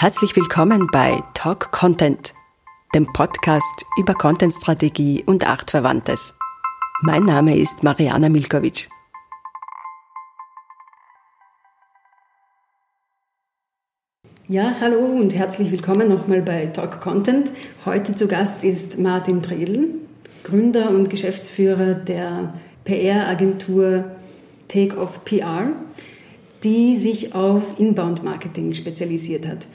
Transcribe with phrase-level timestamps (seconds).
[0.00, 2.32] Herzlich willkommen bei Talk Content,
[2.94, 6.34] dem Podcast über Contentstrategie und Artverwandtes.
[7.02, 8.88] Mein Name ist Mariana Milkovic.
[14.46, 17.50] Ja, hallo und herzlich willkommen nochmal bei Talk Content.
[17.84, 19.94] Heute zu Gast ist Martin Predl,
[20.44, 22.54] Gründer und Geschäftsführer der
[22.84, 24.04] PR-Agentur
[24.68, 25.72] Take Off PR
[26.64, 29.66] die sich auf Inbound-Marketing spezialisiert hat.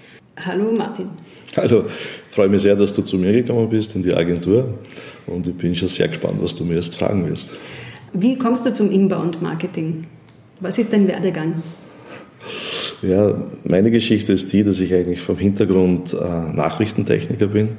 [0.46, 1.10] Hallo Martin.
[1.56, 1.86] Hallo,
[2.30, 4.80] ich freue mich sehr, dass du zu mir gekommen bist in die Agentur
[5.28, 7.56] und ich bin schon sehr gespannt, was du mir jetzt fragen wirst.
[8.14, 10.06] Wie kommst du zum Inbound-Marketing?
[10.60, 11.62] Was ist dein Werdegang?
[13.02, 17.70] Ja, meine Geschichte ist die, dass ich eigentlich vom Hintergrund äh, Nachrichtentechniker bin.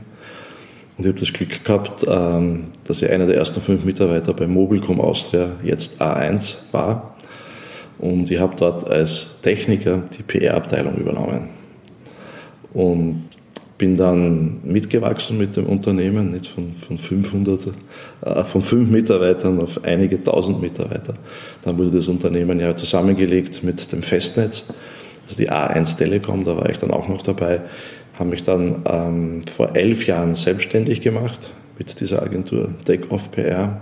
[0.96, 4.46] Und ich habe das Glück gehabt, ähm, dass ich einer der ersten fünf Mitarbeiter bei
[4.46, 7.13] Mobilcom Austria, jetzt A1, war.
[7.98, 11.48] Und ich habe dort als Techniker die PR-Abteilung übernommen.
[12.72, 13.24] Und
[13.76, 17.72] bin dann mitgewachsen mit dem Unternehmen, nicht von, von 500,
[18.24, 21.14] äh, von fünf Mitarbeitern auf einige tausend Mitarbeiter.
[21.62, 24.64] Dann wurde das Unternehmen ja zusammengelegt mit dem Festnetz,
[25.26, 27.62] also die A1 Telekom, da war ich dann auch noch dabei,
[28.18, 33.80] habe mich dann ähm, vor elf Jahren selbstständig gemacht mit dieser Agentur Take Off PR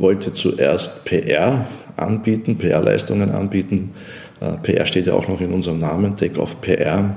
[0.00, 3.92] wollte zuerst PR anbieten, PR-Leistungen anbieten.
[4.40, 7.16] Äh, PR steht ja auch noch in unserem Namen, Take-Off PR.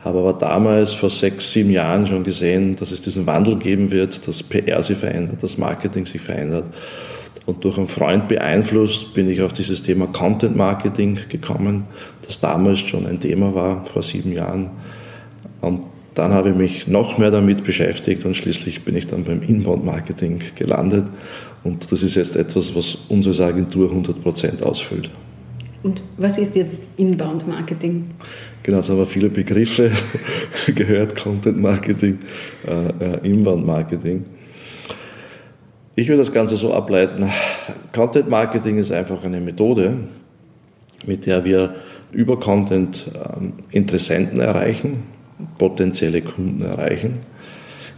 [0.00, 4.26] Habe aber damals vor sechs, sieben Jahren schon gesehen, dass es diesen Wandel geben wird,
[4.28, 6.64] dass PR sich verändert, dass Marketing sich verändert.
[7.44, 11.84] Und durch einen Freund beeinflusst bin ich auf dieses Thema Content Marketing gekommen,
[12.24, 14.70] das damals schon ein Thema war, vor sieben Jahren.
[15.60, 15.82] Und
[16.14, 19.84] dann habe ich mich noch mehr damit beschäftigt und schließlich bin ich dann beim Inbound
[19.84, 21.06] Marketing gelandet
[21.66, 25.10] und das ist jetzt etwas, was unsere Agentur 100% ausfüllt.
[25.82, 28.10] Und was ist jetzt Inbound Marketing?
[28.62, 29.90] Genau, jetzt haben wir viele Begriffe
[30.74, 32.18] gehört, Content Marketing,
[32.66, 34.24] äh, äh, Inbound Marketing.
[35.96, 37.28] Ich würde das Ganze so ableiten,
[37.92, 39.96] Content Marketing ist einfach eine Methode,
[41.06, 41.74] mit der wir
[42.12, 45.02] über Content ähm, Interessenten erreichen,
[45.58, 47.20] potenzielle Kunden erreichen.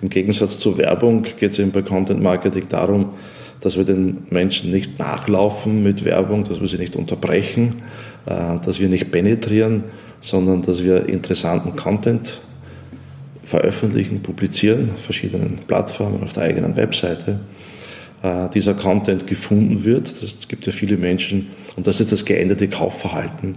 [0.00, 3.14] Im Gegensatz zur Werbung geht es eben bei Content Marketing darum,
[3.60, 7.82] dass wir den Menschen nicht nachlaufen mit Werbung, dass wir sie nicht unterbrechen,
[8.26, 9.84] äh, dass wir nicht penetrieren,
[10.20, 12.40] sondern dass wir interessanten Content
[13.44, 17.40] veröffentlichen, publizieren auf verschiedenen Plattformen, auf der eigenen Webseite.
[18.20, 20.22] Äh, dieser Content gefunden wird.
[20.22, 23.56] Es gibt ja viele Menschen, und das ist das geänderte Kaufverhalten,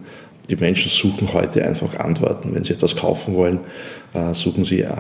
[0.51, 2.53] die Menschen suchen heute einfach Antworten.
[2.53, 3.59] Wenn sie etwas kaufen wollen,
[4.13, 4.91] äh, suchen sie äh,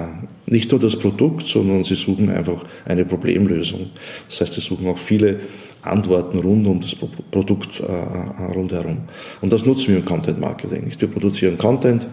[0.45, 3.89] nicht nur das Produkt, sondern sie suchen einfach eine Problemlösung.
[4.29, 5.41] Das heißt, sie suchen auch viele
[5.81, 8.99] Antworten rund um das Produkt äh, rundherum.
[9.41, 10.91] Und das nutzen wir im Content Marketing.
[10.97, 12.07] Wir produzieren Content,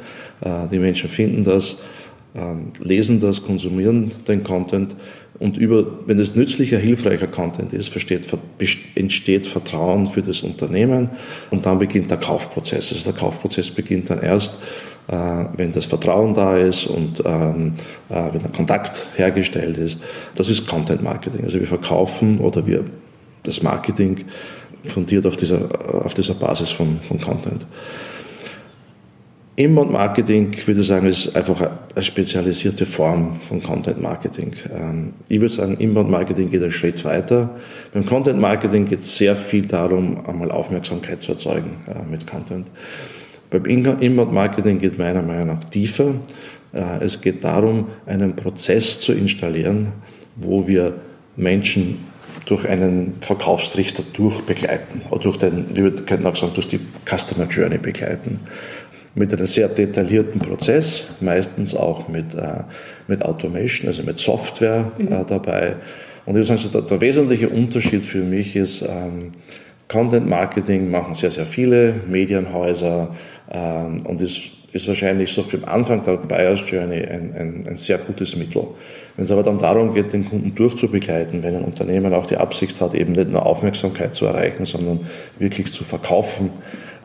[0.70, 1.78] die Menschen finden das,
[2.36, 4.94] ähm, lesen das, konsumieren den Content
[5.38, 7.92] und über, wenn es nützlicher, hilfreicher Content ist,
[8.94, 11.10] entsteht Vertrauen für das Unternehmen
[11.50, 12.92] und dann beginnt der Kaufprozess.
[12.92, 14.60] Also der Kaufprozess beginnt dann erst,
[15.06, 15.14] äh,
[15.56, 17.74] wenn das Vertrauen da ist und ähm,
[18.08, 20.00] äh, wenn der Kontakt hergestellt ist.
[20.34, 21.44] Das ist Content Marketing.
[21.44, 22.84] Also wir verkaufen oder wir,
[23.44, 24.24] das Marketing
[24.86, 27.64] fundiert auf dieser, auf dieser Basis von, von Content.
[29.58, 31.60] Inbound Marketing, würde ich sagen, ist einfach
[31.92, 34.52] eine spezialisierte Form von Content Marketing.
[34.72, 37.50] Ähm, ich würde sagen, Inbound Marketing geht einen Schritt weiter.
[37.92, 42.68] Beim Content Marketing geht es sehr viel darum, einmal Aufmerksamkeit zu erzeugen äh, mit Content.
[43.50, 46.14] Beim Inbound Marketing geht meiner Meinung nach tiefer.
[46.72, 49.88] Äh, es geht darum, einen Prozess zu installieren,
[50.36, 50.94] wo wir
[51.34, 52.04] Menschen
[52.46, 57.78] durch einen Verkaufstrichter durchbegleiten, oder durch den, wir könnten auch sagen, durch die Customer Journey
[57.78, 58.38] begleiten
[59.18, 62.62] mit einem sehr detaillierten Prozess, meistens auch mit, äh,
[63.08, 65.26] mit Automation, also mit Software äh, mhm.
[65.26, 65.76] dabei.
[66.24, 69.32] Und ich würde sagen, der, der, wesentliche Unterschied für mich ist, ähm,
[69.88, 73.14] Content Marketing machen sehr, sehr viele Medienhäuser
[73.50, 74.40] ähm, und ist,
[74.72, 78.64] ist wahrscheinlich so für den Anfang der Buyer's Journey ein, ein, ein sehr gutes Mittel.
[79.16, 82.80] Wenn es aber dann darum geht, den Kunden durchzubegleiten, wenn ein Unternehmen auch die Absicht
[82.82, 85.00] hat, eben nicht nur Aufmerksamkeit zu erreichen, sondern
[85.38, 86.50] wirklich zu verkaufen,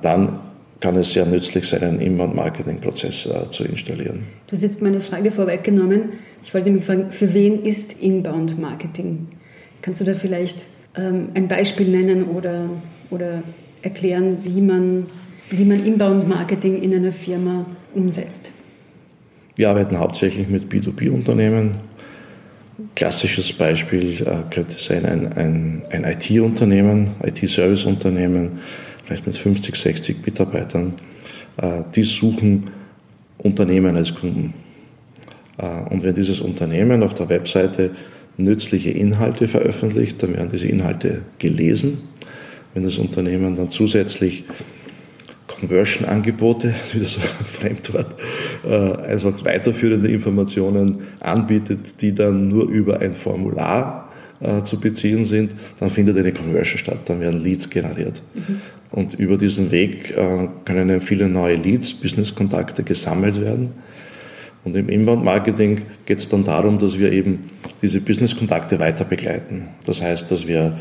[0.01, 0.39] dann
[0.83, 4.23] kann es sehr nützlich sein, einen Inbound-Marketing-Prozess äh, zu installieren.
[4.47, 6.09] Du hast jetzt meine Frage vorweggenommen.
[6.43, 9.29] Ich wollte mich fragen, für wen ist Inbound-Marketing?
[9.81, 10.65] Kannst du da vielleicht
[10.97, 12.69] ähm, ein Beispiel nennen oder,
[13.11, 13.43] oder
[13.81, 15.05] erklären, wie man,
[15.49, 17.65] wie man Inbound-Marketing in einer Firma
[17.95, 18.51] umsetzt?
[19.55, 21.75] Wir arbeiten hauptsächlich mit B2B-Unternehmen.
[22.95, 28.59] Klassisches Beispiel äh, könnte sein ein, ein, ein IT-Unternehmen, IT-Service-Unternehmen,
[29.13, 30.93] vielleicht mit 50, 60 Mitarbeitern,
[31.57, 32.71] äh, die suchen
[33.37, 34.55] Unternehmen als Kunden.
[35.57, 37.91] Äh, und wenn dieses Unternehmen auf der Webseite
[38.37, 41.99] nützliche Inhalte veröffentlicht, dann werden diese Inhalte gelesen.
[42.73, 44.45] Wenn das Unternehmen dann zusätzlich
[45.45, 48.15] Conversion-Angebote, wieder so ein Fremdwort,
[48.65, 54.09] äh, einfach weiterführende Informationen anbietet, die dann nur über ein Formular
[54.65, 58.21] zu beziehen sind, dann findet eine Conversion statt, dann werden Leads generiert.
[58.33, 58.59] Mhm.
[58.93, 63.71] Und über diesen Weg äh, können viele neue Leads, Business-Kontakte gesammelt werden.
[64.63, 67.49] Und im Inbound-Marketing geht es dann darum, dass wir eben
[67.81, 69.69] diese Business-Kontakte weiter begleiten.
[69.87, 70.77] Das heißt, dass wir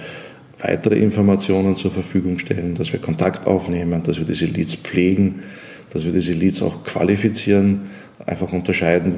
[0.60, 5.40] weitere Informationen zur Verfügung stellen, dass wir Kontakt aufnehmen, dass wir diese Leads pflegen,
[5.94, 7.90] dass wir diese Leads auch qualifizieren,
[8.26, 9.16] einfach unterscheiden,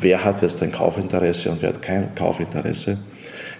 [0.00, 2.96] wer hat jetzt ein Kaufinteresse und wer hat kein Kaufinteresse,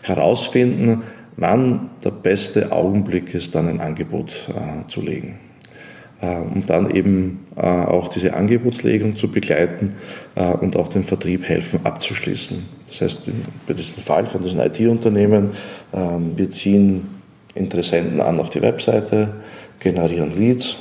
[0.03, 1.03] herausfinden,
[1.41, 5.39] wann der beste Augenblick ist, dann ein Angebot äh, zu legen.
[6.21, 9.97] Äh, um dann eben äh, auch diese Angebotslegung zu begleiten
[10.35, 12.63] äh, und auch den Vertrieb helfen abzuschließen.
[12.89, 13.31] Das heißt,
[13.67, 15.53] bei diesem Fall von diesem IT-Unternehmen,
[15.95, 17.09] ähm, wir ziehen
[17.55, 19.33] Interessenten an auf die Webseite,
[19.79, 20.77] generieren Leads,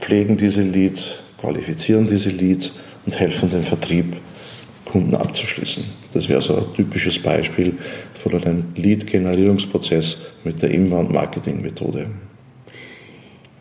[0.00, 2.72] pflegen diese Leads, qualifizieren diese Leads
[3.06, 4.16] und helfen dem Vertrieb,
[4.92, 5.84] Kunden abzuschließen.
[6.12, 7.78] Das wäre so ein typisches Beispiel
[8.22, 12.08] von einem Lead-Generierungsprozess mit der Inbound-Marketing-Methode.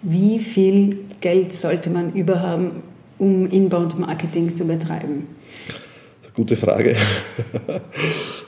[0.02, 2.84] Wie viel Geld sollte man überhaben,
[3.18, 5.28] um Inbound-Marketing zu betreiben?
[6.36, 6.96] Gute Frage.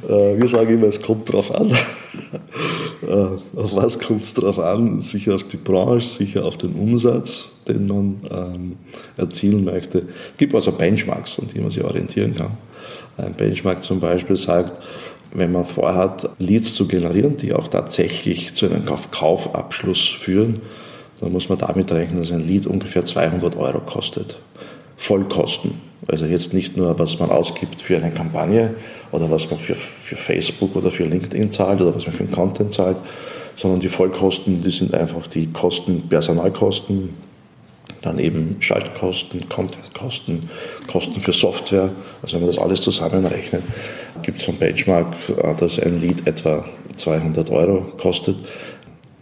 [0.03, 1.71] Äh, wir sagen immer, es kommt drauf an.
[3.03, 5.01] Äh, auf was kommt es drauf an?
[5.01, 8.75] Sicher auf die Branche, sicher auf den Umsatz, den man ähm,
[9.17, 9.99] erzielen möchte.
[9.99, 12.51] Es gibt also Benchmarks, an die man sich orientieren kann.
[13.17, 14.71] Ein Benchmark zum Beispiel sagt,
[15.33, 20.61] wenn man vorhat, Leads zu generieren, die auch tatsächlich zu einem Kaufabschluss führen,
[21.19, 24.37] dann muss man damit rechnen, dass ein Lead ungefähr 200 Euro kostet.
[24.97, 25.71] Vollkosten.
[26.07, 28.75] Also jetzt nicht nur, was man ausgibt für eine Kampagne
[29.11, 32.31] oder was man für, für Facebook oder für LinkedIn zahlt oder was man für einen
[32.31, 32.97] Content zahlt,
[33.55, 37.09] sondern die Vollkosten, die sind einfach die Kosten, Personalkosten,
[38.01, 40.49] dann eben Schaltkosten, Contentkosten,
[40.91, 41.89] Kosten für Software.
[42.21, 43.63] Also wenn man das alles zusammenrechnet,
[44.21, 46.65] gibt es vom Benchmark, äh, dass ein Lead etwa
[46.97, 48.37] 200 Euro kostet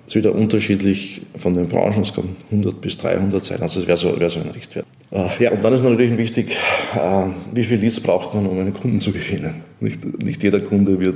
[0.07, 2.01] ist wieder unterschiedlich von den Branchen.
[2.01, 3.61] Es kann 100 bis 300 sein.
[3.61, 4.85] Also es wäre so, wäre so ein Richtwert.
[5.09, 6.57] Äh, ja, und dann ist natürlich wichtig,
[6.95, 9.63] äh, wie viel Leads braucht man, um einen Kunden zu gewinnen.
[9.79, 11.15] Nicht, nicht jeder Kunde wird,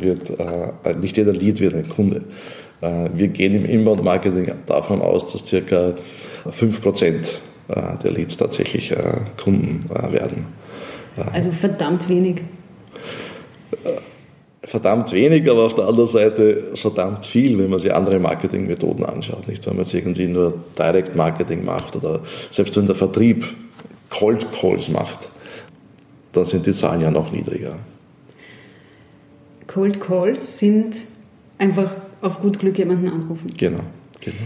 [0.00, 2.22] wird nicht jeder Lead wird ein Kunde.
[2.82, 5.94] Wir gehen im Inbound-Marketing davon aus, dass circa
[6.46, 7.14] 5%
[8.02, 8.92] der Leads tatsächlich
[9.42, 10.46] Kunden werden.
[11.32, 12.42] Also verdammt wenig
[14.64, 19.48] verdammt wenig, aber auf der anderen Seite verdammt viel, wenn man sich andere Marketingmethoden anschaut.
[19.48, 22.20] Nicht, wenn man jetzt irgendwie nur Direct Marketing macht oder
[22.50, 23.44] selbst wenn der Vertrieb
[24.08, 25.28] Cold Calls macht,
[26.32, 27.74] dann sind die Zahlen ja noch niedriger.
[29.66, 31.06] Cold Calls sind
[31.58, 33.50] einfach auf gut Glück jemanden anrufen.
[33.58, 33.80] Genau,
[34.20, 34.36] genau.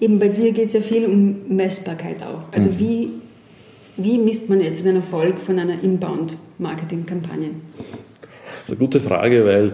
[0.00, 2.52] Eben bei dir geht es ja viel um Messbarkeit auch.
[2.52, 2.78] Also mhm.
[2.78, 3.08] wie,
[3.96, 7.50] wie misst man jetzt den Erfolg von einer Inbound-Marketing-Kampagne?
[8.68, 9.72] eine gute Frage, weil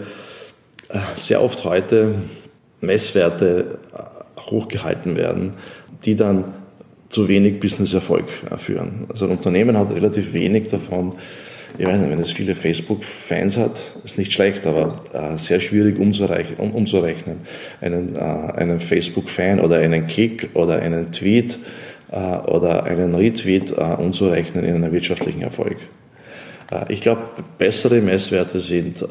[0.88, 2.16] äh, sehr oft heute
[2.80, 5.54] Messwerte äh, hochgehalten werden,
[6.04, 6.54] die dann
[7.08, 9.06] zu wenig Businesserfolg äh, führen.
[9.08, 11.14] Also ein Unternehmen hat relativ wenig davon.
[11.76, 15.98] Ich weiß nicht, wenn es viele Facebook-Fans hat, ist nicht schlecht, aber äh, sehr schwierig
[15.98, 17.40] umzurechnen, um, umzurechnen.
[17.80, 21.58] Einen, äh, einen Facebook-Fan oder einen Klick oder einen Tweet
[22.10, 25.76] äh, oder einen Retweet umzurechnen in einen wirtschaftlichen Erfolg.
[26.70, 27.22] Äh, ich glaube,
[27.58, 29.06] bessere Messwerte sind,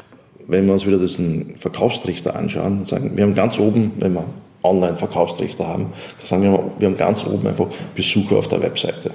[0.46, 4.24] wenn wir uns wieder diesen Verkaufstrichter anschauen, sagen, wir haben ganz oben, wenn wir
[4.62, 5.92] Online-Verkaufstrichter haben,
[6.24, 9.10] sagen wir, wir haben ganz oben einfach Besucher auf der Webseite.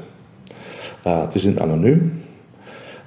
[1.04, 2.23] Äh, die sind anonym.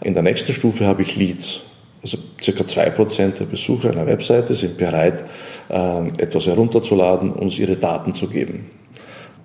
[0.00, 1.62] In der nächsten Stufe habe ich Leads.
[2.03, 5.25] Also circa 2% der Besucher einer Webseite sind bereit,
[5.69, 8.71] äh, etwas herunterzuladen, uns ihre Daten zu geben.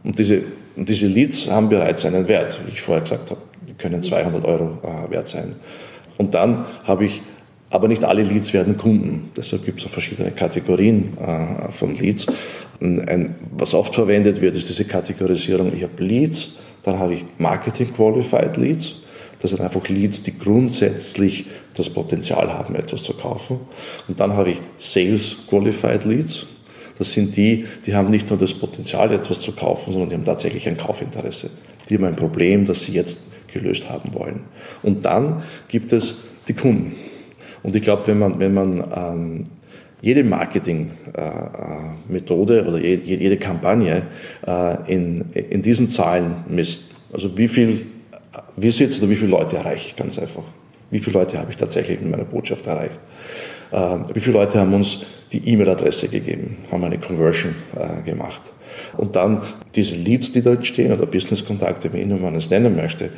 [0.03, 0.43] Und diese,
[0.75, 3.41] diese Leads haben bereits einen Wert, wie ich vorher gesagt habe
[3.81, 5.55] können 200 Euro äh, wert sein.
[6.17, 7.21] Und dann habe ich,
[7.69, 9.31] aber nicht alle Leads werden Kunden.
[9.35, 12.27] Deshalb gibt es auch verschiedene Kategorien äh, von Leads.
[12.79, 15.71] Ein, was oft verwendet wird, ist diese Kategorisierung.
[15.75, 19.03] Ich habe Leads, dann habe ich Marketing Qualified Leads.
[19.41, 23.59] Das sind einfach Leads, die grundsätzlich das Potenzial haben, etwas zu kaufen.
[24.07, 26.45] Und dann habe ich Sales Qualified Leads.
[26.97, 30.23] Das sind die, die haben nicht nur das Potenzial, etwas zu kaufen, sondern die haben
[30.23, 31.49] tatsächlich ein Kaufinteresse.
[31.89, 33.19] Die haben ein Problem, das sie jetzt
[33.51, 34.41] gelöst haben wollen.
[34.83, 36.95] Und dann gibt es die Kunden.
[37.63, 39.45] Und ich glaube, wenn man, wenn man ähm,
[40.01, 44.03] jede Marketing-Methode äh, oder jede, jede Kampagne
[44.45, 47.85] äh, in, in diesen Zahlen misst, also wie viel
[48.55, 50.43] wie es oder wie viele Leute erreiche ich ganz einfach?
[50.89, 52.99] Wie viele Leute habe ich tatsächlich mit meiner Botschaft erreicht?
[53.71, 58.41] Äh, wie viele Leute haben uns die E-Mail-Adresse gegeben, haben eine Conversion äh, gemacht?
[58.97, 59.41] Und dann
[59.75, 63.09] diese Leads, die dort stehen, oder Business-Kontakte, wie immer man es nennen möchte,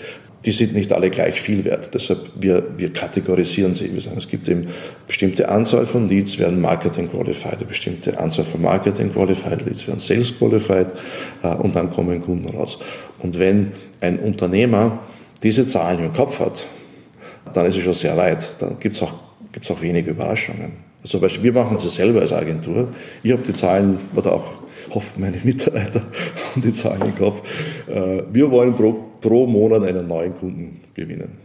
[0.46, 1.94] die sind nicht alle gleich viel wert.
[1.94, 3.94] Deshalb, wir, wir kategorisieren sie.
[3.94, 4.68] Wir sagen, es gibt eben
[5.08, 10.00] bestimmte Anzahl von Leads werden Marketing Qualified, eine bestimmte Anzahl von Marketing Qualified Leads werden
[10.00, 10.88] Sales Qualified
[11.44, 12.78] äh, und dann kommen Kunden raus.
[13.20, 13.72] Und wenn
[14.04, 15.00] ein Unternehmer
[15.42, 16.68] diese Zahlen im Kopf hat,
[17.54, 18.50] dann ist es schon sehr weit.
[18.60, 19.14] Dann gibt es auch,
[19.52, 20.94] gibt's auch wenige Überraschungen.
[21.02, 22.90] Also, Beispiel, wir machen es selber als Agentur.
[23.24, 24.46] Ich habe die Zahlen, oder auch
[24.92, 26.02] hoffen meine Mitarbeiter
[26.52, 27.42] haben die Zahlen im Kopf.
[27.88, 31.38] Äh, wir wollen pro, pro Monat einen neuen Kunden gewinnen.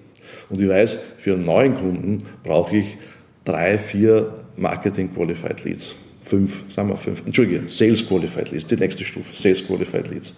[0.51, 2.97] Und ich weiß, für einen neuen Kunden brauche ich
[3.45, 5.95] drei, vier Marketing Qualified Leads.
[6.23, 10.35] Fünf, sagen wir fünf, Entschuldige, Sales Qualified Leads, die nächste Stufe, Sales Qualified Leads.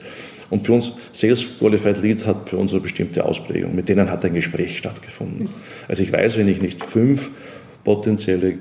[0.51, 3.75] Und für uns, Sales Qualified Lead hat für uns eine bestimmte Ausprägung.
[3.75, 5.49] Mit denen hat ein Gespräch stattgefunden.
[5.89, 7.31] Also ich weiß, wenn ich nicht fünf
[7.85, 8.59] potenzielle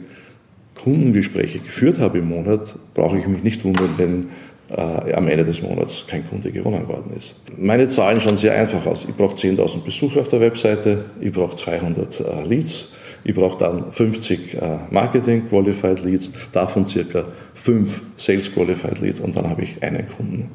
[0.76, 4.28] Kundengespräche geführt habe im Monat, brauche ich mich nicht wundern, wenn
[4.70, 7.36] äh, am Ende des Monats kein Kunde gewonnen worden ist.
[7.58, 9.06] Meine Zahlen schauen sehr einfach aus.
[9.08, 12.94] Ich brauche 10.000 Besucher auf der Webseite, ich brauche 200 äh, Leads,
[13.24, 14.60] ich brauche dann 50 äh,
[14.92, 20.50] Marketing Qualified Leads, davon circa 5 Sales Qualified Leads und dann habe ich einen Kunden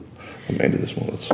[0.49, 1.29] am Ende des Monats.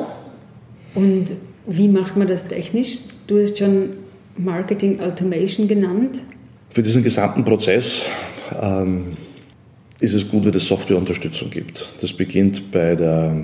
[0.94, 1.32] Und
[1.66, 2.98] wie macht man das technisch?
[3.26, 3.90] Du hast schon
[4.36, 6.20] Marketing Automation genannt.
[6.70, 8.02] Für diesen gesamten Prozess
[8.60, 9.16] ähm,
[10.00, 11.94] ist es gut, wenn es Softwareunterstützung gibt.
[12.00, 13.34] Das beginnt bei der,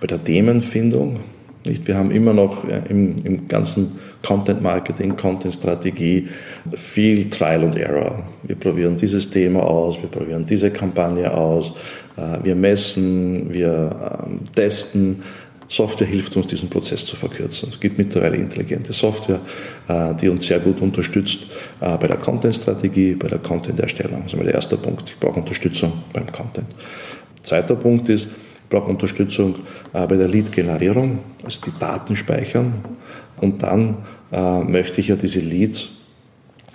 [0.00, 1.20] bei der Themenfindung.
[1.66, 1.86] Nicht?
[1.86, 6.28] Wir haben immer noch äh, im, im ganzen Content Marketing, Content Strategie
[6.76, 8.24] viel Trial and Error.
[8.42, 11.72] Wir probieren dieses Thema aus, wir probieren diese Kampagne aus,
[12.16, 15.22] wir messen, wir ähm, testen
[15.68, 17.70] Software hilft uns, diesen Prozess zu verkürzen.
[17.70, 19.40] Es gibt mittlerweile intelligente Software,
[19.88, 21.44] äh, die uns sehr gut unterstützt
[21.80, 24.22] äh, bei der Content-Strategie, bei der Content-Erstellung.
[24.24, 25.10] Das ist der erste Punkt.
[25.10, 26.66] Ich brauche Unterstützung beim Content.
[27.42, 29.56] Zweiter Punkt ist, ich brauche Unterstützung
[29.92, 32.84] äh, bei der Lead-Generierung, also die Daten speichern.
[33.40, 33.98] Und dann
[34.66, 35.90] möchte ich ja diese Leads,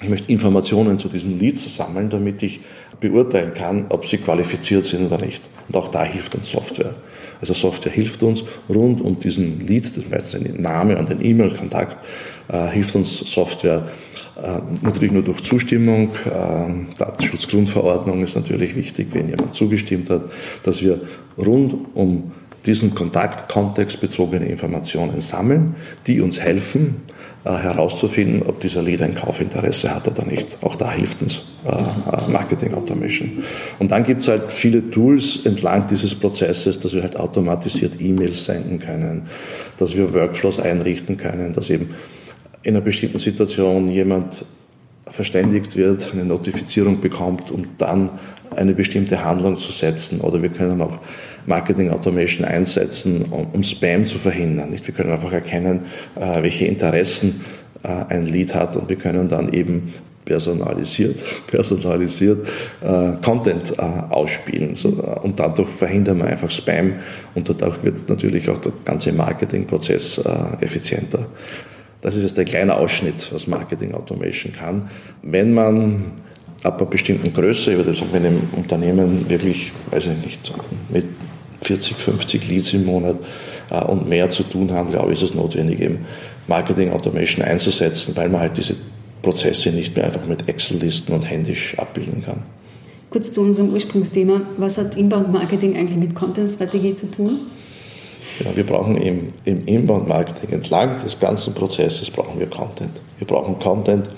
[0.01, 2.61] ich möchte Informationen zu diesen Leads sammeln, damit ich
[2.99, 5.41] beurteilen kann, ob sie qualifiziert sind oder nicht.
[5.67, 6.95] Und auch da hilft uns Software.
[7.41, 11.23] Also Software hilft uns rund um diesen Lead, das ist meistens ein Name und ein
[11.23, 11.97] E-Mail-Kontakt,
[12.49, 13.87] äh, hilft uns Software
[14.41, 16.09] äh, natürlich nur durch Zustimmung.
[16.25, 20.23] Äh, Datenschutzgrundverordnung ist natürlich wichtig, wenn jemand zugestimmt hat,
[20.63, 21.01] dass wir
[21.37, 22.31] rund um
[22.65, 25.75] diesen Kontakt kontextbezogene Informationen sammeln,
[26.07, 26.97] die uns helfen,
[27.45, 30.57] äh, herauszufinden, ob dieser Lead ein Kaufinteresse hat oder nicht.
[30.61, 33.43] Auch da hilft uns äh, äh, Marketing Automation.
[33.79, 38.43] Und dann gibt es halt viele Tools entlang dieses Prozesses, dass wir halt automatisiert E-Mails
[38.43, 39.27] senden können,
[39.77, 41.95] dass wir Workflows einrichten können, dass eben
[42.63, 44.43] in einer bestimmten Situation jemand
[45.09, 48.09] verständigt wird, eine Notifizierung bekommt, um dann
[48.53, 50.21] eine bestimmte Handlung zu setzen.
[50.21, 50.99] Oder wir können auch
[51.45, 54.69] Marketing Automation einsetzen, um, um Spam zu verhindern.
[54.69, 54.85] Nicht?
[54.87, 57.45] Wir können einfach erkennen, äh, welche Interessen
[57.83, 59.93] äh, ein Lead hat und wir können dann eben
[60.25, 61.17] personalisiert,
[61.47, 62.47] personalisiert
[62.81, 64.75] äh, Content äh, ausspielen.
[64.75, 66.93] So, äh, und dadurch verhindern wir einfach Spam
[67.35, 71.25] und dadurch wird natürlich auch der ganze Marketingprozess äh, effizienter.
[72.01, 74.89] Das ist jetzt ein kleiner Ausschnitt, was Marketing Automation kann.
[75.21, 76.13] Wenn man
[76.63, 80.53] ab einer bestimmten Größe, ich würde sagen, wenn ein Unternehmen wirklich, weiß ich nicht,
[80.89, 81.05] mit
[81.69, 83.17] 40, 50 Leads im Monat
[83.69, 86.05] äh, und mehr zu tun haben, glaube ich, ist es notwendig, eben
[86.47, 88.75] Marketing Automation einzusetzen, weil man halt diese
[89.21, 92.41] Prozesse nicht mehr einfach mit Excel-Listen und händisch abbilden kann.
[93.11, 94.41] Kurz zu unserem Ursprungsthema.
[94.57, 97.41] Was hat Inbound-Marketing eigentlich mit Content-Strategie zu tun?
[98.43, 102.99] Ja, wir brauchen im, im Inbound-Marketing entlang des ganzen Prozesses brauchen wir Content.
[103.19, 104.09] Wir brauchen Content,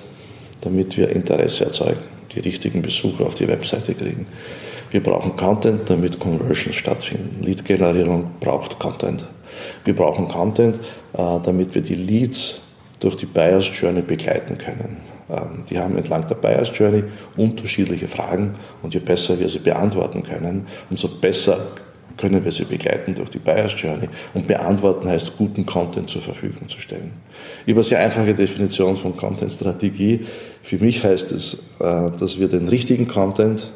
[0.61, 1.99] damit wir Interesse erzeugen,
[2.33, 4.25] die richtigen Besucher auf die Webseite kriegen.
[4.91, 7.43] Wir brauchen Content, damit Conversions stattfinden.
[7.43, 9.25] Lead-Generierung braucht Content.
[9.85, 10.75] Wir brauchen Content,
[11.13, 12.61] äh, damit wir die Leads
[12.99, 14.97] durch die Buyers Journey begleiten können.
[15.29, 17.03] Ähm, die haben entlang der Buyers Journey
[17.37, 21.57] unterschiedliche Fragen und je besser wir sie beantworten können, umso besser
[22.17, 24.09] können wir sie begleiten durch die Buyers Journey.
[24.33, 27.13] Und beantworten heißt, guten Content zur Verfügung zu stellen.
[27.65, 30.25] Über sehr einfache Definition von Content-Strategie.
[30.61, 33.71] Für mich heißt es, äh, dass wir den richtigen Content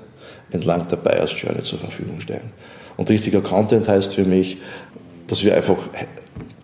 [0.56, 2.52] entlang der Buyers Journey zur Verfügung stellen.
[2.98, 4.58] Und richtiger Content heißt für mich,
[5.28, 5.78] dass wir einfach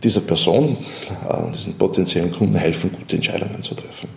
[0.04, 0.78] dieser Person,
[1.30, 4.10] äh, diesen potenziellen Kunden helfen, gute Entscheidungen zu treffen.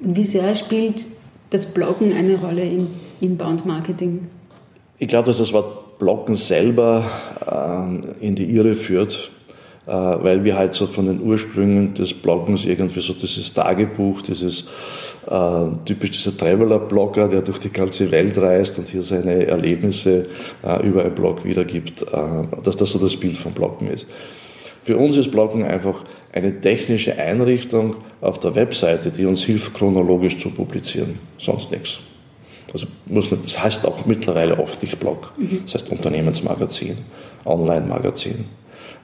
[0.00, 1.06] Und wie sehr spielt
[1.50, 2.88] das Bloggen eine Rolle im
[3.20, 4.28] Inbound-Marketing?
[4.98, 7.04] Ich glaube, dass das Wort Bloggen selber
[8.20, 9.32] äh, in die Irre führt.
[9.86, 14.68] weil wir halt so von den Ursprüngen des Bloggens irgendwie so dieses Tagebuch, dieses
[15.26, 20.26] äh, typisch dieser Traveler-Blogger, der durch die ganze Welt reist und hier seine Erlebnisse
[20.62, 22.06] äh, über ein Blog wiedergibt, äh,
[22.62, 24.06] dass das so das Bild von Bloggen ist.
[24.84, 30.38] Für uns ist Bloggen einfach eine technische Einrichtung auf der Webseite, die uns hilft, chronologisch
[30.38, 31.18] zu publizieren.
[31.38, 31.98] Sonst nichts.
[32.72, 35.32] Also muss nicht, das heißt auch mittlerweile oft nicht Blog.
[35.36, 35.60] Mhm.
[35.64, 36.98] Das heißt Unternehmensmagazin,
[37.44, 38.46] Online-Magazin.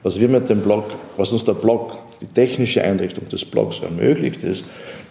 [0.03, 0.85] Was wir mit dem Blog,
[1.17, 4.65] was uns der Blog, die technische Einrichtung des Blogs ermöglicht, ist,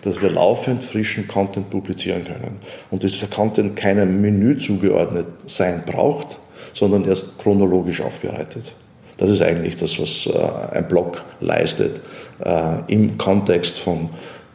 [0.05, 2.59] dass wir laufend frischen Content publizieren können.
[2.91, 6.37] Und dieser Content keinem Menü zugeordnet sein braucht,
[6.75, 8.75] sondern erst chronologisch aufbereitet.
[9.17, 12.03] Das ist eigentlich das, was äh, ein Blog leistet
[12.45, 14.11] äh, im Kontext von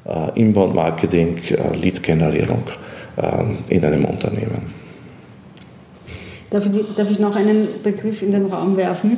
[0.06, 1.42] äh, Inbound-Marketing,
[1.74, 2.64] Lead-Generierung
[3.68, 4.74] in einem Unternehmen.
[6.52, 9.18] Darf ich, darf ich noch einen Begriff in den Raum werfen?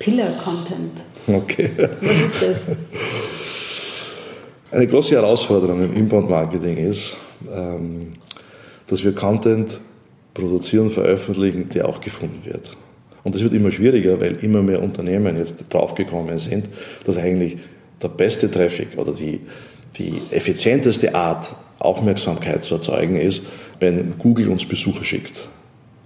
[0.00, 1.04] Pillar-Content.
[1.28, 1.70] Okay.
[2.00, 2.64] Was ist das?
[4.74, 7.16] Eine große Herausforderung im Inbound-Marketing ist,
[7.54, 8.14] ähm,
[8.88, 9.78] dass wir Content
[10.34, 12.76] produzieren, veröffentlichen, der auch gefunden wird.
[13.22, 16.64] Und das wird immer schwieriger, weil immer mehr Unternehmen jetzt draufgekommen sind,
[17.04, 17.58] dass eigentlich
[18.02, 19.42] der beste Traffic oder die,
[19.96, 23.44] die effizienteste Art, Aufmerksamkeit zu erzeugen, ist,
[23.78, 25.48] wenn Google uns Besucher schickt.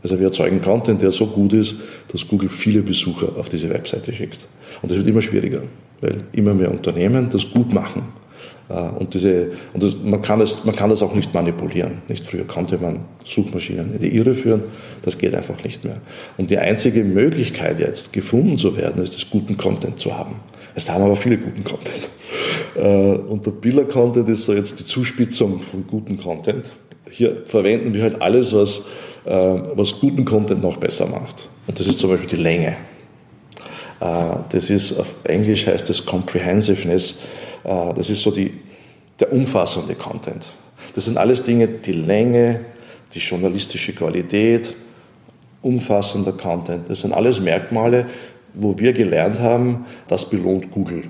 [0.02, 1.76] Also wir erzeugen Content, der so gut ist,
[2.12, 4.46] dass Google viele Besucher auf diese Webseite schickt.
[4.82, 5.62] Und das wird immer schwieriger,
[6.02, 8.27] weil immer mehr Unternehmen das gut machen.
[8.68, 12.02] Äh, und, diese, und das, man, kann das, man kann das auch nicht manipulieren.
[12.08, 14.64] Nicht früher konnte man Suchmaschinen in die Irre führen,
[15.02, 16.00] das geht einfach nicht mehr.
[16.36, 20.36] Und die einzige Möglichkeit jetzt gefunden zu werden, ist, das guten Content zu haben.
[20.74, 22.10] Es haben aber viele guten Content.
[22.76, 26.66] Äh, und der Biller-Content ist so jetzt die Zuspitzung von guten Content.
[27.10, 28.82] Hier verwenden wir halt alles, was,
[29.24, 31.48] äh, was guten Content noch besser macht.
[31.66, 32.76] Und das ist zum Beispiel die Länge.
[33.98, 37.18] Das ist, auf Englisch heißt es Comprehensiveness
[37.64, 38.52] das ist so die,
[39.20, 40.52] der umfassende Content.
[40.94, 42.60] Das sind alles Dinge, die Länge,
[43.14, 44.74] die journalistische Qualität,
[45.62, 46.88] umfassender Content.
[46.88, 48.06] Das sind alles Merkmale,
[48.54, 51.04] wo wir gelernt haben, das belohnt Google.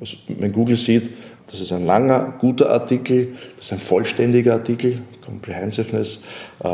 [0.00, 1.10] Also, wenn Google sieht,
[1.50, 6.20] das ist ein langer, guter Artikel, das ist ein vollständiger Artikel, Comprehensiveness,
[6.62, 6.68] äh,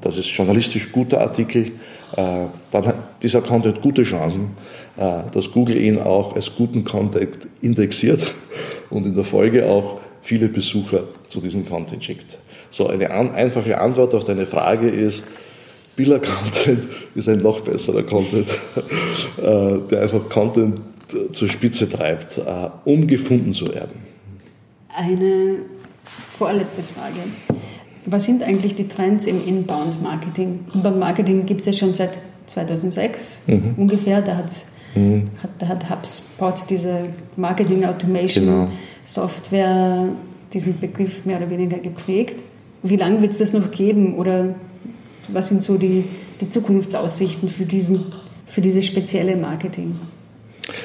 [0.00, 1.72] das ist journalistisch guter Artikel,
[2.16, 4.50] äh, dann hat dieser Content gute Chancen,
[4.96, 8.34] dass Google ihn auch als guten Content indexiert
[8.92, 12.38] und in der Folge auch viele Besucher zu diesem Content schickt.
[12.70, 15.24] So eine an, einfache Antwort auf deine Frage ist,
[15.96, 18.48] Biller-Content ist ein noch besserer Content,
[19.36, 20.80] äh, der einfach Content
[21.32, 22.42] zur Spitze treibt, äh,
[22.84, 24.12] um gefunden zu werden.
[24.94, 25.56] Eine
[26.30, 27.20] vorletzte Frage.
[28.06, 30.66] Was sind eigentlich die Trends im Inbound-Marketing?
[30.74, 33.74] Inbound-Marketing gibt es ja schon seit 2006 mhm.
[33.76, 34.22] ungefähr.
[34.22, 35.24] Da hat es Mhm.
[35.42, 38.68] Hat, da hat HubSpot diese Marketing Automation genau.
[39.04, 40.08] Software
[40.52, 42.42] diesen Begriff mehr oder weniger geprägt.
[42.82, 44.54] Wie lange wird es das noch geben oder
[45.28, 46.04] was sind so die,
[46.40, 48.12] die Zukunftsaussichten für, diesen,
[48.46, 49.96] für dieses spezielle Marketing?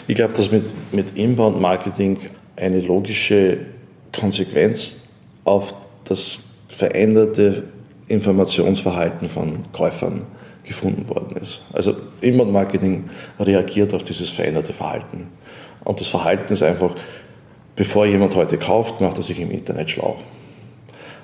[0.08, 2.18] Ich glaube, dass mit, mit Inbound-Marketing
[2.56, 3.60] eine logische
[4.18, 5.02] Konsequenz
[5.44, 5.74] auf
[6.06, 6.40] das
[6.70, 7.64] veränderte
[8.08, 10.24] Informationsverhalten von Käufern
[10.68, 11.62] gefunden worden ist.
[11.74, 15.28] Also Inbound-Marketing reagiert auf dieses veränderte Verhalten.
[15.84, 16.96] Und das Verhalten ist einfach,
[17.76, 20.18] bevor jemand heute kauft, macht er sich im Internet schlau.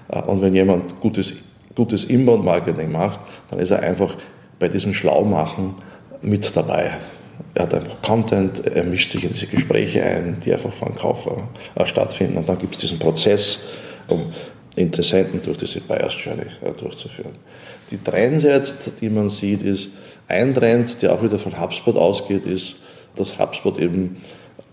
[0.09, 1.33] Äh, und wenn jemand gutes,
[1.75, 4.15] gutes Inbound-Marketing macht, dann ist er einfach
[4.59, 5.75] bei diesem Schlaumachen
[6.21, 6.91] mit dabei.
[7.55, 10.95] Er hat einfach Content, er mischt sich in diese Gespräche ein, die einfach vor dem
[10.95, 11.27] Kauf
[11.75, 12.37] äh, stattfinden.
[12.37, 13.69] Und dann gibt es diesen Prozess,
[14.07, 14.33] um
[14.75, 17.35] Interessenten durch diese Buyers Journey äh, durchzuführen.
[17.93, 19.91] Die Trends jetzt, die man sieht, ist
[20.27, 22.77] ein Trend, der auch wieder von HubSpot ausgeht, ist,
[23.15, 24.17] dass HubSpot eben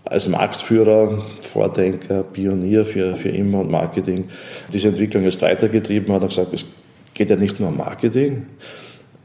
[0.05, 4.29] als Marktführer, Vordenker, Pionier für, für Inbound-Marketing
[4.73, 6.65] diese Entwicklung jetzt weitergetrieben hat und gesagt, es
[7.13, 8.47] geht ja nicht nur um Marketing.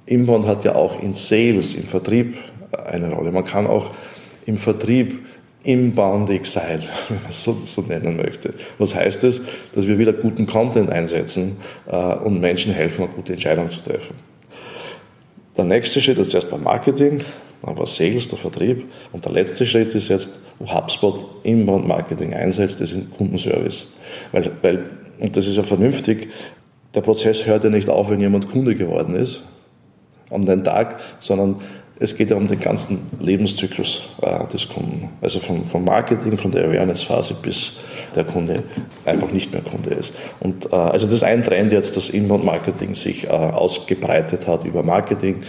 [0.04, 2.36] Inbound hat ja auch in Sales, im Vertrieb
[2.72, 3.32] eine Rolle.
[3.32, 3.92] Man kann auch
[4.44, 5.25] im Vertrieb
[5.66, 8.54] inboundig sein, wenn man es so, so, nennen möchte.
[8.78, 9.40] Was heißt das?
[9.74, 14.14] Dass wir wieder guten Content einsetzen äh, und Menschen helfen, eine gute Entscheidung zu treffen.
[15.56, 17.22] Der nächste Schritt ist erst beim Marketing,
[17.62, 22.34] dann war Sales, der Vertrieb und der letzte Schritt ist jetzt, wo HubSpot Inbound Marketing
[22.34, 23.94] einsetzt, ist im Kundenservice.
[24.32, 24.84] Weil, weil,
[25.18, 26.28] und das ist ja vernünftig,
[26.94, 29.44] der Prozess hört ja nicht auf, wenn jemand Kunde geworden ist,
[30.30, 31.56] an den Tag, sondern
[31.98, 35.08] es geht ja um den ganzen Lebenszyklus äh, des Kunden.
[35.22, 37.78] Also vom, vom Marketing, von der Awareness-Phase bis
[38.14, 38.62] der Kunde
[39.04, 40.14] einfach nicht mehr Kunde ist.
[40.40, 44.82] Und äh, also das ist ein Trend jetzt, dass Inbound-Marketing sich äh, ausgebreitet hat über
[44.82, 45.42] Marketing.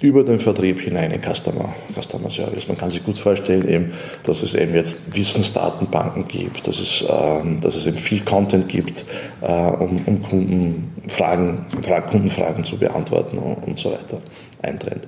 [0.00, 2.66] über den Vertrieb hinein in Customer, Customer Service.
[2.68, 7.60] Man kann sich gut vorstellen, eben, dass es eben jetzt Wissensdatenbanken gibt, dass es, ähm,
[7.60, 9.04] dass es eben viel Content gibt,
[9.42, 11.66] äh, um, um Kundenfragen,
[12.10, 14.22] Kundenfragen zu beantworten und, und so weiter.
[14.62, 15.06] Ein Trend.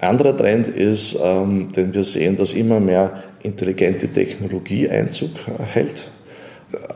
[0.00, 5.30] Anderer Trend ist, ähm, den wir sehen, dass immer mehr intelligente Technologie Einzug
[5.72, 6.08] hält,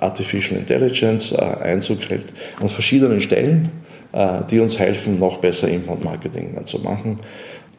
[0.00, 2.26] Artificial Intelligence äh, Einzug hält
[2.60, 3.70] an verschiedenen Stellen
[4.12, 7.18] äh, die uns helfen, noch besser Inbound-Marketing zu machen.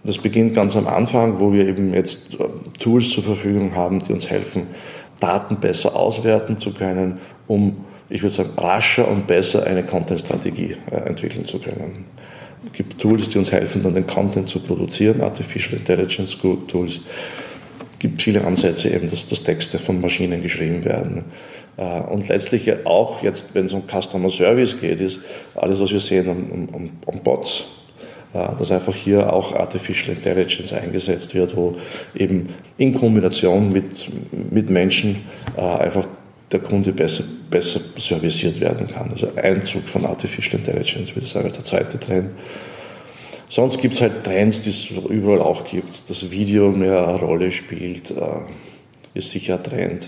[0.03, 2.43] Das beginnt ganz am Anfang, wo wir eben jetzt äh,
[2.79, 4.67] Tools zur Verfügung haben, die uns helfen,
[5.19, 10.95] Daten besser auswerten zu können, um, ich würde sagen, rascher und besser eine Content-Strategie äh,
[10.95, 12.05] entwickeln zu können.
[12.65, 16.99] Es gibt Tools, die uns helfen, dann den Content zu produzieren, Artificial Intelligence Tools.
[17.93, 21.25] Es gibt viele Ansätze eben, dass, dass Texte von Maschinen geschrieben werden.
[21.77, 25.19] Äh, und letztlich auch jetzt, wenn es um Customer Service geht, ist
[25.55, 27.65] alles, was wir sehen um, um, um Bots,
[28.33, 31.77] äh, dass einfach hier auch Artificial Intelligence eingesetzt wird, wo
[32.15, 34.09] eben in Kombination mit,
[34.51, 35.23] mit Menschen
[35.57, 36.05] äh, einfach
[36.51, 39.11] der Kunde besser, besser serviciert werden kann.
[39.11, 42.31] Also Einzug von Artificial Intelligence, würde ich sagen, ist der zweite Trend.
[43.49, 46.03] Sonst gibt es halt Trends, die es überall auch gibt.
[46.07, 48.13] Das Video mehr eine Rolle spielt,
[49.13, 50.07] ist sicher ein Trend.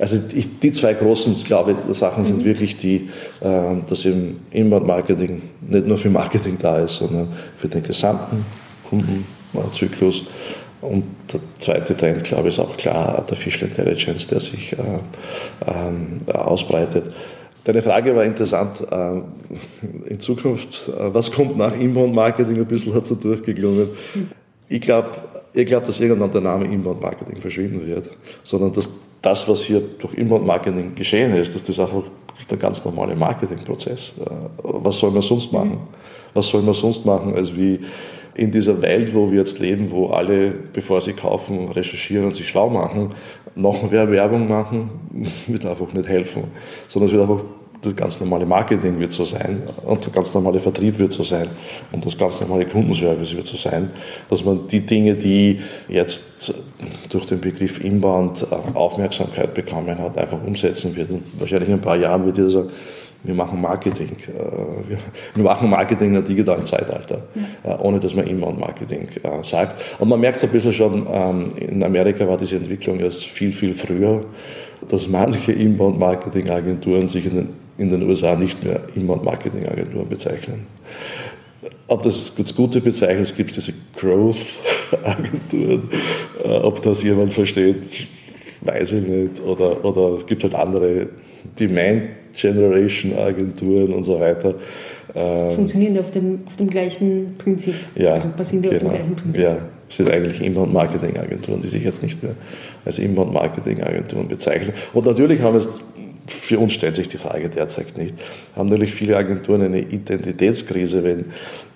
[0.00, 2.44] Also ich, die zwei großen, glaube ich, Sachen sind mhm.
[2.44, 7.82] wirklich die, äh, dass im Inbound-Marketing nicht nur für Marketing da ist, sondern für den
[7.82, 8.46] gesamten
[8.88, 10.22] Kundenzyklus.
[10.80, 14.76] Und der zweite Trend, glaube ich, ist auch klar Artificial Intelligence, der sich äh,
[15.66, 17.12] äh, ausbreitet.
[17.64, 18.80] Deine Frage war interessant.
[18.90, 22.56] Äh, in Zukunft, äh, was kommt nach Inbound-Marketing?
[22.56, 23.90] Ein bisschen hat so durchgeklungen.
[24.68, 25.10] Ich glaube,
[25.52, 28.08] ich glaube, dass irgendwann der Name Inbound-Marketing verschwinden wird,
[28.42, 28.88] sondern dass
[29.20, 32.04] das, was hier durch Inbound-Marketing geschehen ist, dass das einfach
[32.50, 34.14] der ganz normale Marketingprozess.
[34.18, 34.30] Äh,
[34.62, 35.78] was soll man sonst machen?
[36.32, 37.80] Was soll man sonst machen, als wie
[38.34, 42.48] in dieser Welt, wo wir jetzt leben, wo alle, bevor sie kaufen, recherchieren und sich
[42.48, 43.14] schlau machen,
[43.54, 44.90] noch mehr Werbung machen,
[45.46, 46.44] wird einfach nicht helfen,
[46.88, 47.44] sondern es wird einfach
[47.82, 51.48] das ganz normale Marketing wird so sein und der ganz normale Vertrieb wird so sein
[51.92, 53.90] und das ganz normale Kundenservice wird so sein,
[54.28, 56.52] dass man die Dinge, die jetzt
[57.08, 61.10] durch den Begriff Inbound Aufmerksamkeit bekommen hat, einfach umsetzen wird.
[61.10, 62.68] Und wahrscheinlich in ein paar Jahren wird sagen,
[63.22, 64.16] wir machen Marketing.
[64.28, 64.96] Äh,
[65.34, 67.22] wir machen Marketing in einem digitalen Zeitalter.
[67.62, 69.08] Äh, ohne dass man Inbound-Marketing
[69.42, 69.80] sagt.
[69.98, 73.52] Und man merkt es ein bisschen schon, ähm, in Amerika war diese Entwicklung erst viel,
[73.52, 74.24] viel früher,
[74.88, 77.48] dass manche Inbound-Marketing-Agenturen sich in den
[77.80, 80.66] in den USA nicht mehr Inbound-Marketing-Agenturen bezeichnen.
[81.86, 85.88] Ob das das Gute bezeichnet, es gibt diese Growth-Agenturen.
[86.44, 88.06] Äh, ob das jemand versteht,
[88.60, 89.40] weiß ich nicht.
[89.40, 91.08] Oder, oder es gibt halt andere
[91.58, 94.54] Demand-Generation-Agenturen und so weiter.
[95.14, 97.74] Ähm, Funktionieren auf dem, auf dem gleichen Prinzip.
[97.94, 98.98] Ja, also basieren genau, auf dem genau.
[98.98, 99.42] gleichen Prinzip.
[99.42, 102.34] Ja, es sind eigentlich Inbound-Marketing-Agenturen, die sich jetzt nicht mehr
[102.84, 104.74] als Inbound-Marketing-Agenturen bezeichnen.
[104.92, 105.68] Und natürlich haben es
[106.30, 108.14] für uns stellt sich die Frage derzeit nicht.
[108.54, 111.24] Haben natürlich viele Agenturen eine Identitätskrise, wenn,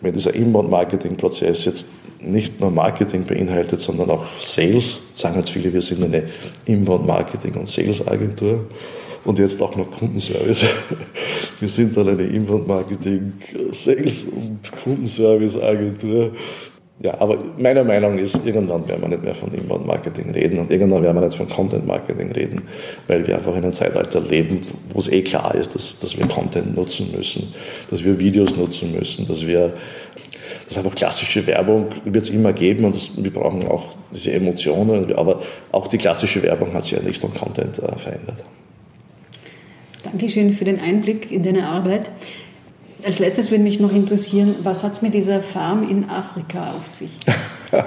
[0.00, 1.88] wenn dieser Inbound-Marketing-Prozess jetzt
[2.20, 5.00] nicht nur Marketing beinhaltet, sondern auch Sales.
[5.14, 6.24] Sagen jetzt viele, wir sind eine
[6.66, 8.66] Inbound-Marketing- und Sales-Agentur
[9.24, 10.64] und jetzt auch noch Kundenservice.
[11.60, 13.32] Wir sind dann eine Inbound-Marketing,
[13.70, 16.32] Sales- und Kundenservice-Agentur.
[17.02, 21.02] Ja, aber meiner Meinung ist, irgendwann werden wir nicht mehr von Inbound-Marketing reden und irgendwann
[21.02, 22.62] werden wir nicht von Content-Marketing reden,
[23.08, 24.60] weil wir einfach in einem Zeitalter leben,
[24.92, 27.52] wo es eh klar ist, dass, dass wir Content nutzen müssen,
[27.90, 29.72] dass wir Videos nutzen müssen, dass wir,
[30.68, 35.12] dass einfach klassische Werbung wird es immer geben und das, wir brauchen auch diese Emotionen,
[35.14, 38.44] aber auch die klassische Werbung hat sich ja nicht um Content äh, verändert.
[40.04, 42.10] Dankeschön für den Einblick in deine Arbeit.
[43.04, 46.86] Als letztes würde mich noch interessieren, was hat es mit dieser Farm in Afrika auf
[46.88, 47.10] sich?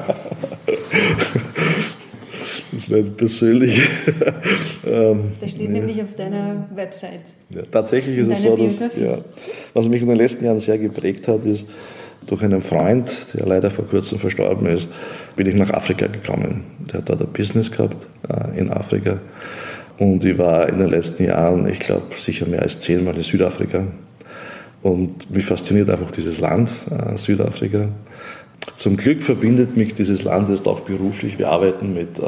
[2.72, 3.82] das wäre persönlich.
[4.86, 5.70] ähm, das steht ja.
[5.70, 7.22] nämlich auf deiner Website.
[7.52, 9.20] Ja, tatsächlich ist es so, dass, ja,
[9.74, 11.66] was mich in den letzten Jahren sehr geprägt hat, ist,
[12.26, 14.90] durch einen Freund, der leider vor kurzem verstorben ist,
[15.36, 16.64] bin ich nach Afrika gekommen.
[16.92, 19.20] Der hat dort ein Business gehabt äh, in Afrika.
[19.98, 23.84] Und ich war in den letzten Jahren, ich glaube, sicher mehr als zehnmal in Südafrika
[24.84, 27.88] und mich fasziniert einfach dieses Land, äh, Südafrika.
[28.76, 31.40] Zum Glück verbindet mich dieses Land jetzt auch beruflich.
[31.40, 32.24] Wir arbeiten mit äh,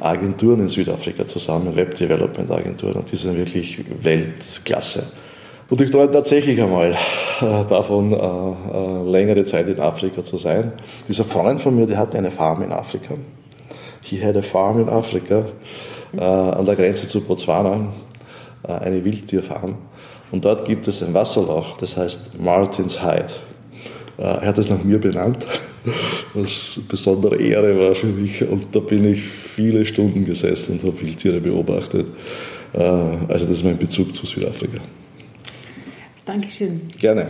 [0.00, 5.04] Agenturen in Südafrika zusammen, Web Development Agenturen, und die sind wirklich Weltklasse.
[5.70, 10.72] Und ich träume tatsächlich einmal äh, davon, äh, äh, längere Zeit in Afrika zu sein.
[11.06, 13.14] Dieser Freund von mir, der hatte eine Farm in Afrika.
[14.02, 15.44] He had a farm in Afrika,
[16.16, 17.92] äh, an der Grenze zu Botswana,
[18.62, 19.76] eine Wildtierfarm.
[20.30, 23.32] Und dort gibt es ein Wasserloch, das heißt Martin's Hyde.
[24.18, 25.46] Äh, er hat es nach mir benannt.
[26.34, 28.42] was eine besondere Ehre war für mich.
[28.42, 32.06] Und da bin ich viele Stunden gesessen und habe Wildtiere beobachtet.
[32.72, 34.78] Äh, also das ist mein Bezug zu Südafrika.
[36.24, 36.82] Dankeschön.
[36.98, 37.26] Gerne.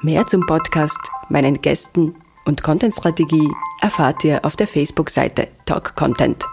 [0.00, 3.48] Mehr zum Podcast, meinen Gästen und Contentstrategie
[3.80, 6.44] erfahrt ihr auf der Facebook-Seite Talk Content.